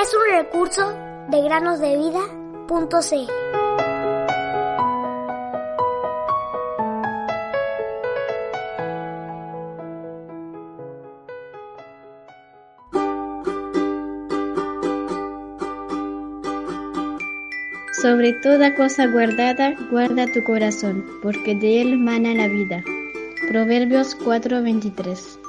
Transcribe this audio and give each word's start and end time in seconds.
Es 0.00 0.14
un 0.14 0.36
recurso 0.36 0.92
de 1.28 1.42
granosdevida.cl. 1.42 3.32
Sobre 18.02 18.32
toda 18.32 18.74
cosa 18.74 19.06
guardada, 19.06 19.74
guarda 19.90 20.26
tu 20.26 20.42
corazón, 20.42 21.06
porque 21.22 21.54
de 21.54 21.82
él 21.82 21.98
mana 21.98 22.34
la 22.34 22.48
vida. 22.48 22.82
Proverbios 23.48 24.16
4:23 24.16 25.41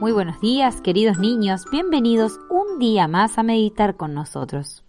Muy 0.00 0.12
buenos 0.12 0.40
días, 0.40 0.80
queridos 0.80 1.18
niños, 1.18 1.66
bienvenidos 1.70 2.40
un 2.48 2.78
día 2.78 3.06
más 3.06 3.36
a 3.36 3.42
meditar 3.42 3.98
con 3.98 4.14
nosotros. 4.14 4.82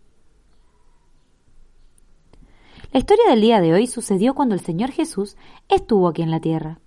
La 2.93 2.99
historia 2.99 3.25
del 3.29 3.41
día 3.41 3.59
de 3.59 3.73
hoy 3.73 3.87
sucedió 3.87 4.33
cuando 4.33 4.55
el 4.55 4.61
Señor 4.61 4.89
Jesús 4.91 5.35
estuvo 5.67 6.07
aquí 6.07 6.21
en 6.21 6.31
la 6.31 6.39
tierra. 6.39 6.79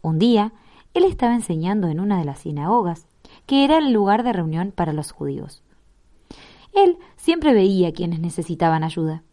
Un 0.00 0.18
día, 0.18 0.54
Él 0.94 1.04
estaba 1.04 1.34
enseñando 1.34 1.88
en 1.88 2.00
una 2.00 2.18
de 2.18 2.24
las 2.24 2.38
sinagogas, 2.38 3.06
que 3.44 3.64
era 3.64 3.76
el 3.76 3.92
lugar 3.92 4.22
de 4.22 4.32
reunión 4.32 4.72
para 4.74 4.94
los 4.94 5.12
judíos. 5.12 5.62
Él 6.72 6.96
siempre 7.16 7.52
veía 7.52 7.88
a 7.88 7.92
quienes 7.92 8.18
necesitaban 8.18 8.82
ayuda, 8.82 9.24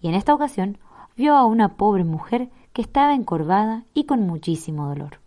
y 0.00 0.08
en 0.08 0.14
esta 0.14 0.32
ocasión 0.32 0.78
vio 1.18 1.36
a 1.36 1.44
una 1.44 1.76
pobre 1.76 2.04
mujer 2.04 2.48
que 2.72 2.80
estaba 2.80 3.12
encorvada 3.12 3.84
y 3.92 4.04
con 4.04 4.26
muchísimo 4.26 4.88
dolor. 4.88 5.21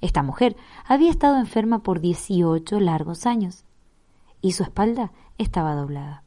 Esta 0.00 0.22
mujer 0.22 0.56
había 0.86 1.10
estado 1.10 1.38
enferma 1.38 1.82
por 1.82 2.00
18 2.00 2.80
largos 2.80 3.26
años, 3.26 3.64
y 4.40 4.52
su 4.52 4.62
espalda 4.62 5.12
estaba 5.38 5.74
doblada. 5.74 6.24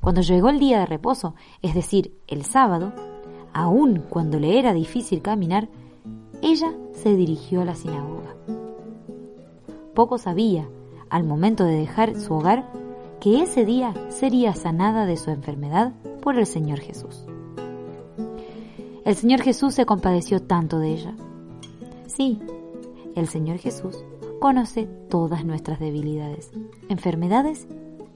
Cuando 0.00 0.20
llegó 0.20 0.48
el 0.48 0.58
día 0.58 0.80
de 0.80 0.86
reposo, 0.86 1.34
es 1.62 1.74
decir, 1.74 2.14
el 2.28 2.44
sábado, 2.44 2.92
aun 3.52 4.04
cuando 4.08 4.38
le 4.38 4.58
era 4.58 4.72
difícil 4.72 5.22
caminar, 5.22 5.68
ella 6.42 6.72
se 6.92 7.14
dirigió 7.14 7.62
a 7.62 7.64
la 7.64 7.74
sinagoga. 7.74 8.34
Poco 9.94 10.18
sabía 10.18 10.68
al 11.08 11.24
momento 11.24 11.64
de 11.64 11.76
dejar 11.76 12.18
su 12.18 12.34
hogar 12.34 12.70
que 13.20 13.42
ese 13.42 13.64
día 13.64 13.92
sería 14.08 14.54
sanada 14.54 15.04
de 15.04 15.16
su 15.16 15.30
enfermedad 15.30 15.92
por 16.22 16.38
el 16.38 16.46
Señor 16.46 16.78
Jesús. 16.78 17.26
El 19.04 19.16
Señor 19.16 19.42
Jesús 19.42 19.74
se 19.74 19.86
compadeció 19.86 20.40
tanto 20.40 20.78
de 20.78 20.92
ella. 20.92 21.14
Sí, 22.20 22.38
el 23.14 23.28
Señor 23.28 23.56
Jesús 23.56 24.04
conoce 24.40 24.84
todas 25.08 25.46
nuestras 25.46 25.80
debilidades, 25.80 26.52
enfermedades 26.90 27.66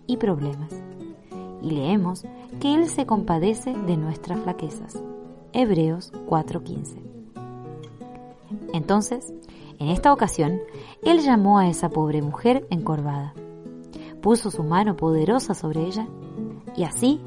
y 0.06 0.18
problemas. 0.18 0.74
Y 1.62 1.70
leemos 1.70 2.26
que 2.60 2.74
Él 2.74 2.90
se 2.90 3.06
compadece 3.06 3.72
de 3.72 3.96
nuestras 3.96 4.40
flaquezas. 4.40 5.02
Hebreos 5.54 6.12
4:15. 6.26 7.00
Entonces, 8.74 9.32
en 9.78 9.88
esta 9.88 10.12
ocasión, 10.12 10.60
él 11.02 11.20
llamó 11.20 11.58
a 11.58 11.68
esa 11.68 11.88
pobre 11.88 12.20
mujer 12.20 12.66
encorvada, 12.68 13.32
puso 14.20 14.50
su 14.50 14.64
mano 14.64 14.98
poderosa 14.98 15.54
sobre 15.54 15.80
ella 15.86 16.06
y 16.76 16.84
así 16.84 17.22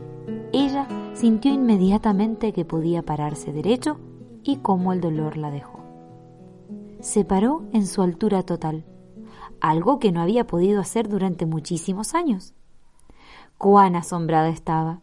ella 0.54 0.88
sintió 1.16 1.52
inmediatamente 1.52 2.54
que 2.54 2.66
podía 2.66 3.02
pararse 3.02 3.52
derecho 3.52 3.98
y 4.44 4.58
cómo 4.58 4.94
el 4.94 5.02
dolor 5.02 5.38
la 5.38 5.50
dejó. 5.50 5.77
Se 7.08 7.24
paró 7.24 7.64
en 7.72 7.88
su 7.88 8.02
altura 8.02 8.44
total, 8.44 8.84
algo 9.62 9.98
que 9.98 10.12
no 10.12 10.20
había 10.22 10.46
podido 10.46 10.82
hacer 10.82 11.08
durante 11.08 11.46
muchísimos 11.46 12.14
años. 12.14 12.54
Cuán 13.58 13.96
asombrada 13.96 14.50
estaba. 14.50 15.00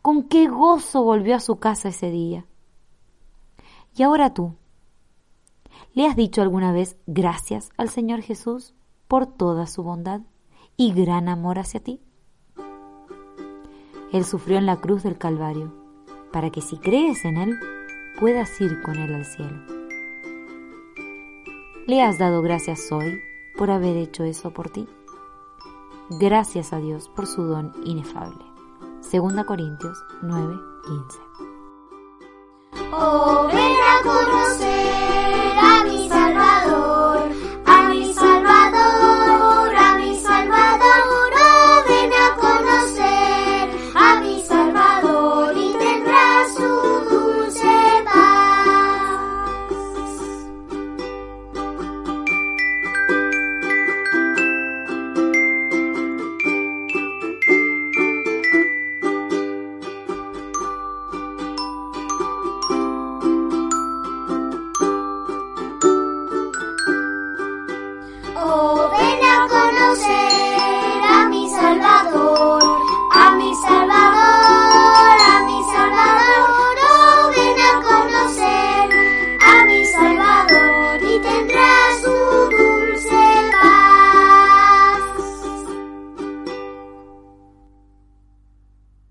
Con 0.00 0.28
qué 0.28 0.46
gozo 0.46 1.02
volvió 1.02 1.34
a 1.34 1.40
su 1.40 1.56
casa 1.56 1.88
ese 1.88 2.12
día. 2.12 2.46
Y 3.96 4.04
ahora 4.04 4.32
tú, 4.32 4.54
¿Le 5.92 6.06
has 6.06 6.14
dicho 6.14 6.40
alguna 6.40 6.70
vez 6.70 6.96
gracias 7.08 7.70
al 7.76 7.88
Señor 7.88 8.22
Jesús 8.22 8.76
por 9.08 9.26
toda 9.26 9.66
su 9.66 9.82
bondad 9.82 10.20
y 10.76 10.92
gran 10.92 11.28
amor 11.28 11.58
hacia 11.58 11.82
ti? 11.82 12.00
Él 14.12 14.24
sufrió 14.24 14.58
en 14.58 14.66
la 14.66 14.76
cruz 14.76 15.02
del 15.02 15.18
Calvario 15.18 15.74
para 16.32 16.50
que 16.50 16.60
si 16.60 16.76
crees 16.76 17.24
en 17.24 17.38
Él 17.38 17.58
puedas 18.20 18.60
ir 18.60 18.82
con 18.82 18.94
Él 19.00 19.16
al 19.16 19.24
cielo. 19.24 19.77
¿Le 21.88 22.02
has 22.02 22.18
dado 22.18 22.42
gracias 22.42 22.92
hoy 22.92 23.24
por 23.56 23.70
haber 23.70 23.96
hecho 23.96 24.22
eso 24.22 24.50
por 24.50 24.68
ti? 24.68 24.86
Gracias 26.20 26.74
a 26.74 26.80
Dios 26.80 27.08
por 27.08 27.26
su 27.26 27.44
don 27.44 27.72
inefable. 27.82 28.44
2 29.10 29.44
Corintios 29.46 29.98
9, 30.20 30.54
Oh. 68.40 68.87